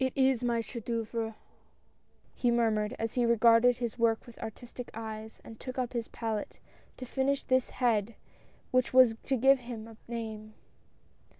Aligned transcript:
"It 0.03 0.13
is 0.17 0.43
my 0.43 0.61
chef 0.61 0.85
d"" 0.85 0.93
oeuvre! 0.93 1.35
he 2.33 2.49
murmured, 2.49 2.95
as 2.97 3.13
he 3.13 3.23
re 3.23 3.35
garded 3.35 3.77
his 3.77 3.99
work 3.99 4.25
with 4.25 4.39
artistic 4.39 4.89
eyes, 4.95 5.39
and 5.43 5.59
took 5.59 5.77
up 5.77 5.93
his 5.93 6.07
palette 6.07 6.57
to 6.97 7.05
finish 7.05 7.43
this 7.43 7.69
head 7.69 8.15
which 8.71 8.93
was 8.95 9.15
to 9.21 9.37
give 9.37 9.59
him 9.59 9.87
a 9.87 9.97
name. 10.07 10.55